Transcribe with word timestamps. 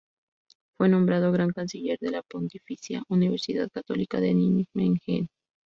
Fue 0.79 0.89
nombrado 0.89 1.31
Gran 1.31 1.51
Canciller 1.51 1.99
de 2.01 2.09
la 2.09 2.23
Pontificia 2.23 3.03
Universidad 3.07 3.69
Católica 3.71 4.19
de 4.19 4.33
Nijmegen. 4.33 5.27